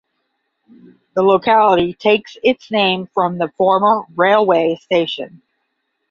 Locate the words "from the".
3.13-3.49